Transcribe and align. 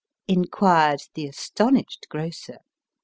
inquired 0.27 1.01
the 1.13 1.27
astonished 1.27 2.07
grocer. 2.09 2.57